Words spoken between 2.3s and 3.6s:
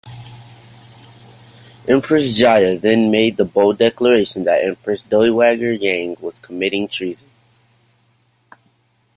Jia then made the